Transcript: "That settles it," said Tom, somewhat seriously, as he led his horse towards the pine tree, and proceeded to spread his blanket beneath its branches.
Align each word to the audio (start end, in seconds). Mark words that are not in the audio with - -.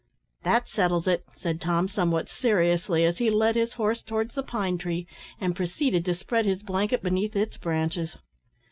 "That 0.41 0.67
settles 0.67 1.07
it," 1.07 1.25
said 1.37 1.61
Tom, 1.61 1.87
somewhat 1.87 2.27
seriously, 2.27 3.05
as 3.05 3.19
he 3.19 3.29
led 3.29 3.55
his 3.55 3.73
horse 3.73 4.01
towards 4.01 4.33
the 4.33 4.41
pine 4.41 4.79
tree, 4.79 5.05
and 5.39 5.55
proceeded 5.55 6.05
to 6.05 6.15
spread 6.15 6.47
his 6.47 6.63
blanket 6.63 7.03
beneath 7.03 7.35
its 7.35 7.57
branches. 7.57 8.17